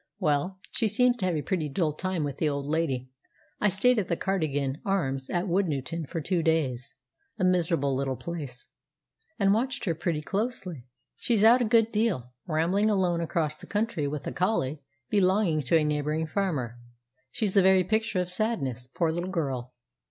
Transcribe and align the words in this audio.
"Well, 0.17 0.59
she 0.71 0.87
seems 0.87 1.17
to 1.17 1.27
have 1.27 1.35
a 1.35 1.43
pretty 1.43 1.69
dull 1.69 1.93
time 1.93 2.23
with 2.23 2.37
the 2.39 2.49
old 2.49 2.65
lady. 2.65 3.11
I 3.59 3.69
stayed 3.69 3.99
at 3.99 4.07
the 4.07 4.17
'Cardigan 4.17 4.81
Arms' 4.83 5.29
at 5.29 5.45
Woodnewton 5.45 6.07
for 6.09 6.19
two 6.19 6.41
days 6.41 6.95
a 7.37 7.43
miserable 7.43 7.95
little 7.95 8.15
place 8.15 8.67
and 9.37 9.53
watched 9.53 9.85
her 9.85 9.93
pretty 9.93 10.23
closely. 10.23 10.87
She's 11.17 11.43
out 11.43 11.61
a 11.61 11.65
good 11.65 11.91
deal, 11.91 12.33
rambling 12.47 12.89
alone 12.89 13.21
across 13.21 13.57
the 13.57 13.67
country 13.67 14.07
with 14.07 14.25
a 14.25 14.31
collie 14.31 14.81
belonging 15.11 15.61
to 15.65 15.77
a 15.77 15.83
neighbouring 15.83 16.25
farmer. 16.25 16.79
She's 17.29 17.53
the 17.53 17.61
very 17.61 17.83
picture 17.83 18.19
of 18.21 18.27
sadness, 18.29 18.87
poor 18.95 19.11
little 19.11 19.29
girl!" 19.29 19.71